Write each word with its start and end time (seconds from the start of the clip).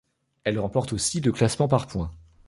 Elle 0.45 0.57
remporte 0.57 0.93
aussi 0.93 1.21
le 1.21 1.31
classement 1.31 1.67
par 1.67 1.85
points. 1.85 2.09